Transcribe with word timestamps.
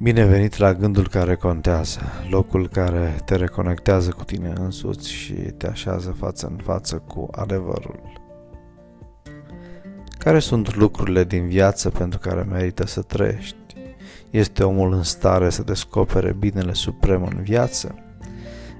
Bine 0.00 0.24
venit 0.24 0.56
la 0.56 0.74
gândul 0.74 1.08
care 1.08 1.34
contează, 1.34 2.00
locul 2.30 2.68
care 2.68 3.16
te 3.24 3.36
reconectează 3.36 4.10
cu 4.10 4.24
tine 4.24 4.52
însuți 4.56 5.10
și 5.10 5.32
te 5.32 5.66
așează 5.66 6.16
față 6.18 6.46
în 6.46 6.56
față 6.56 7.02
cu 7.06 7.28
adevărul. 7.30 8.00
Care 10.18 10.38
sunt 10.38 10.74
lucrurile 10.74 11.24
din 11.24 11.48
viață 11.48 11.90
pentru 11.90 12.18
care 12.18 12.42
merită 12.42 12.86
să 12.86 13.02
trăiești? 13.02 13.56
Este 14.30 14.64
omul 14.64 14.92
în 14.92 15.02
stare 15.02 15.50
să 15.50 15.62
descopere 15.62 16.32
binele 16.38 16.72
suprem 16.72 17.22
în 17.22 17.42
viață? 17.42 17.94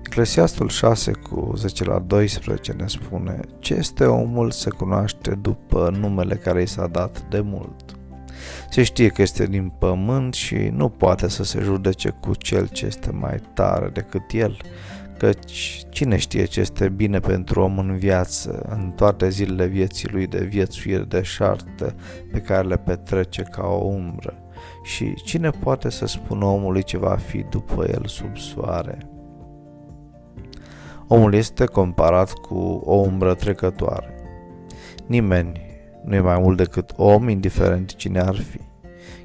Eclesiastul 0.04 0.68
6 0.68 1.10
cu 1.10 1.52
10 1.56 1.84
la 1.84 1.98
12 1.98 2.72
ne 2.72 2.86
spune 2.86 3.40
Ce 3.58 3.74
este 3.74 4.04
omul 4.04 4.50
se 4.50 4.70
cunoaște 4.70 5.30
după 5.30 5.96
numele 5.98 6.34
care 6.34 6.62
i 6.62 6.66
s-a 6.66 6.86
dat 6.86 7.24
de 7.28 7.40
mult. 7.40 7.97
Se 8.70 8.82
știe 8.82 9.08
că 9.08 9.22
este 9.22 9.46
din 9.46 9.72
pământ 9.78 10.34
și 10.34 10.54
nu 10.54 10.88
poate 10.88 11.28
să 11.28 11.44
se 11.44 11.60
judece 11.60 12.08
cu 12.20 12.34
cel 12.34 12.68
ce 12.68 12.86
este 12.86 13.10
mai 13.10 13.40
tare 13.54 13.88
decât 13.88 14.32
el, 14.32 14.56
căci 15.18 15.82
cine 15.88 16.16
știe 16.16 16.44
ce 16.44 16.60
este 16.60 16.88
bine 16.88 17.20
pentru 17.20 17.60
om 17.60 17.78
în 17.78 17.96
viață, 17.96 18.66
în 18.68 18.92
toate 18.96 19.28
zilele 19.28 19.66
vieții 19.66 20.08
lui 20.08 20.26
de 20.26 20.44
viețuire 20.44 21.02
de 21.02 21.22
șartă 21.22 21.94
pe 22.32 22.38
care 22.40 22.66
le 22.66 22.76
petrece 22.76 23.42
ca 23.42 23.66
o 23.66 23.84
umbră, 23.84 24.34
și 24.82 25.14
cine 25.14 25.50
poate 25.50 25.90
să 25.90 26.06
spună 26.06 26.44
omului 26.44 26.82
ce 26.82 26.98
va 26.98 27.16
fi 27.16 27.44
după 27.50 27.86
el 27.88 28.06
sub 28.06 28.36
soare. 28.36 28.98
Omul 31.06 31.34
este 31.34 31.64
comparat 31.64 32.32
cu 32.32 32.82
o 32.84 32.94
umbră 32.94 33.34
trecătoare. 33.34 34.14
Nimeni 35.06 35.67
nu 36.08 36.14
e 36.14 36.20
mai 36.20 36.38
mult 36.38 36.56
decât 36.56 36.92
om, 36.96 37.28
indiferent 37.28 37.94
cine 37.94 38.20
ar 38.20 38.36
fi. 38.36 38.60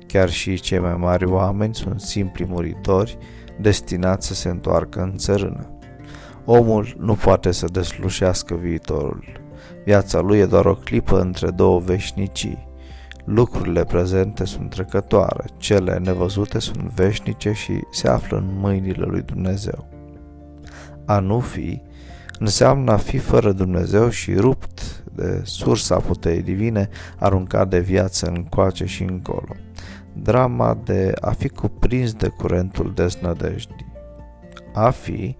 Chiar 0.07 0.29
și 0.29 0.59
cei 0.59 0.79
mai 0.79 0.95
mari 0.95 1.25
oameni 1.25 1.75
sunt 1.75 2.01
simpli 2.01 2.45
muritori, 2.45 3.17
destinați 3.59 4.27
să 4.27 4.33
se 4.33 4.49
întoarcă 4.49 5.01
în 5.01 5.17
țărână. 5.17 5.77
Omul 6.45 6.95
nu 6.99 7.13
poate 7.13 7.51
să 7.51 7.67
deslușească 7.71 8.55
viitorul. 8.55 9.23
Viața 9.85 10.19
lui 10.19 10.39
e 10.39 10.45
doar 10.45 10.65
o 10.65 10.75
clipă 10.75 11.21
între 11.21 11.49
două 11.49 11.79
veșnicii. 11.79 12.67
Lucrurile 13.25 13.83
prezente 13.83 14.45
sunt 14.45 14.69
trecătoare, 14.69 15.45
cele 15.57 15.97
nevăzute 15.97 16.59
sunt 16.59 16.81
veșnice 16.81 17.51
și 17.51 17.79
se 17.91 18.07
află 18.07 18.37
în 18.37 18.59
mâinile 18.59 19.05
lui 19.05 19.21
Dumnezeu. 19.21 19.87
A 21.05 21.19
nu 21.19 21.39
fi 21.39 21.81
înseamnă 22.39 22.91
a 22.91 22.97
fi 22.97 23.17
fără 23.17 23.51
Dumnezeu 23.51 24.09
și 24.09 24.33
rupt 24.33 24.81
de 25.15 25.41
sursa 25.43 25.95
puterii 25.95 26.41
divine, 26.41 26.89
aruncat 27.17 27.69
de 27.69 27.79
viață 27.79 28.27
încoace 28.27 28.85
și 28.85 29.03
încolo. 29.03 29.55
Drama 30.13 30.77
de 30.83 31.13
a 31.21 31.31
fi 31.31 31.49
cuprins 31.49 32.13
de 32.13 32.27
curentul 32.27 32.91
deznădejdii. 32.95 33.91
A 34.73 34.89
fi 34.89 35.35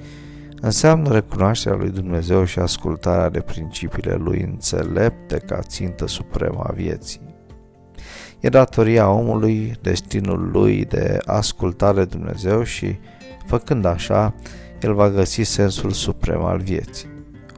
înseamnă 0.62 1.12
recunoașterea 1.12 1.78
lui 1.78 1.90
Dumnezeu 1.90 2.44
și 2.44 2.60
ascultarea 2.60 3.30
de 3.30 3.40
principiile 3.40 4.16
lui 4.16 4.42
înțelepte 4.42 5.38
ca 5.38 5.60
țintă 5.60 6.08
supremă 6.08 6.64
a 6.64 6.72
vieții. 6.72 7.22
E 8.40 8.50
datoria 8.50 9.10
omului, 9.10 9.76
destinul 9.82 10.50
lui 10.52 10.86
de 10.86 11.18
ascultare 11.26 12.06
Dumnezeu 12.06 12.64
și, 12.64 12.96
făcând 13.46 13.86
așa, 13.86 14.36
el 14.82 14.94
va 14.94 15.10
găsi 15.10 15.42
sensul 15.42 15.92
suprem 15.92 16.44
al 16.44 16.60
vieții. 16.60 17.13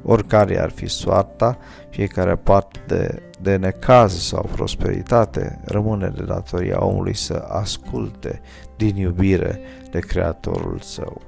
Oricare 0.05 0.61
ar 0.61 0.69
fi 0.69 0.87
soarta, 0.87 1.57
fiecare 1.89 2.35
parte 2.35 2.79
de, 2.87 3.21
de 3.41 3.55
necaz 3.55 4.13
sau 4.13 4.49
prosperitate, 4.55 5.59
rămâne 5.65 6.11
de 6.15 6.23
datoria 6.23 6.85
omului 6.85 7.15
să 7.15 7.45
asculte 7.49 8.41
din 8.77 8.95
iubire 8.95 9.59
de 9.91 9.99
Creatorul 9.99 10.79
său. 10.79 11.21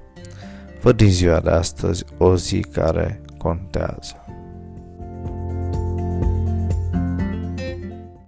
Fă 0.80 0.92
din 0.92 1.10
ziua 1.10 1.40
de 1.40 1.50
astăzi 1.50 2.04
o 2.18 2.36
zi 2.36 2.60
care 2.60 3.22
contează. 3.38 4.27